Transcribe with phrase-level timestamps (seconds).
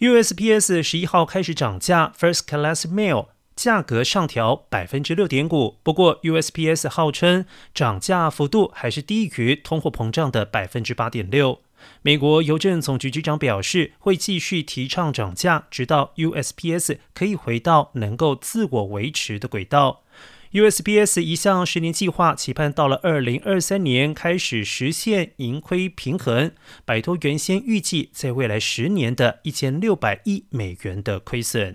[0.00, 5.78] USPS 十一号开始涨价，First Class Mail 价格上调百分之六点五。
[5.84, 11.60] 不过，USPS 号称涨价幅度还是低于通货膨胀的百分之八点六。
[12.02, 20.02] 美国邮政总局局长表示，会继续提倡涨价，直到 USPS 可以回到能够自我维持的轨道。
[20.54, 26.52] USBS 一项十年计划，期盼到了二零二三年开始实现盈亏平衡，
[26.84, 31.74] 摆脱原先预计在未来十年的一千六百亿美元的亏损。